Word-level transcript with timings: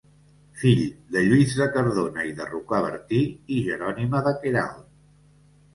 Fill 0.61 0.79
de 1.15 1.21
Lluís 1.27 1.53
de 1.59 1.67
Cardona 1.75 2.25
i 2.31 2.33
de 2.41 2.49
Rocabertí 2.49 3.21
i 3.59 3.61
Jerònima 3.69 4.25
de 4.31 4.35
Queralt. 4.43 4.87